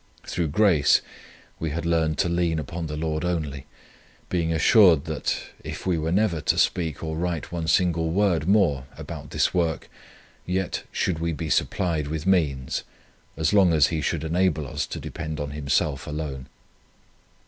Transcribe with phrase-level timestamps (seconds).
[0.25, 1.01] Through grace
[1.59, 3.67] we had learned to lean upon the Lord only,
[4.29, 8.85] being assured, that, if we were never to speak or write one single word more
[8.97, 9.91] about this work,
[10.43, 12.83] yet should we be supplied with means,
[13.37, 16.47] as long as He should enable us to depend on Himself alone.